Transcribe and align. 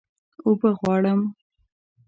اوبه 0.45 0.69
غواړم 0.79 1.19